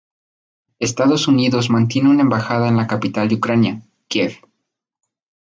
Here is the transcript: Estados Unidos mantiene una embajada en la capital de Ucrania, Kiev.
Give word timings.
Estados 0.79 1.27
Unidos 1.27 1.69
mantiene 1.69 2.09
una 2.09 2.23
embajada 2.23 2.67
en 2.67 2.75
la 2.75 2.87
capital 2.87 3.29
de 3.29 3.35
Ucrania, 3.35 3.81
Kiev. 4.07 4.39